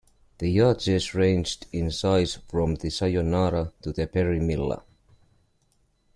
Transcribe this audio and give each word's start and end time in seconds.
The 0.39 0.49
yachts 0.49 1.13
ranged 1.13 1.67
in 1.71 1.91
size 1.91 2.39
from 2.49 2.73
the 2.73 2.89
"Sayonara" 2.89 3.71
to 3.83 3.91
the 3.93 4.07
"Berrimilla". 4.07 4.81